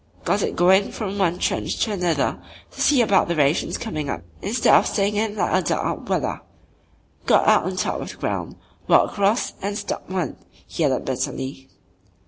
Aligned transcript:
"Got 0.25 0.41
it 0.41 0.55
goin' 0.55 0.91
from 0.91 1.19
one 1.19 1.37
trench 1.37 1.77
to 1.83 1.91
another 1.91 2.39
to 2.71 2.81
see 2.81 3.03
about 3.03 3.27
the 3.27 3.35
rations 3.35 3.77
comin' 3.77 4.09
up 4.09 4.23
instead 4.41 4.73
of 4.73 4.87
stayin' 4.87 5.13
in 5.13 5.35
like 5.35 5.53
a 5.53 5.61
'dug 5.67 5.77
out 5.85 6.09
wallah.' 6.09 6.41
Got 7.27 7.47
out 7.47 7.65
on 7.65 7.75
top 7.75 8.01
of 8.01 8.09
the 8.09 8.15
ground, 8.17 8.55
walked 8.87 9.11
across 9.13 9.53
an' 9.61 9.75
stopped 9.75 10.09
one," 10.09 10.37
he 10.65 10.83
added 10.83 11.05
bitterly. 11.05 11.69